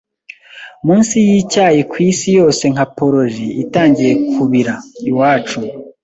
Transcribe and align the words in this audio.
munsi 0.85 1.15
yicyayi, 1.27 1.81
kwisi 1.91 2.27
yose 2.39 2.63
nka 2.73 2.85
poroji 2.95 3.47
itangiye 3.63 4.13
kubira. 4.33 4.73
Iwacu 5.09 5.59